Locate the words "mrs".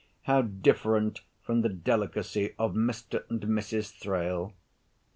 3.41-3.91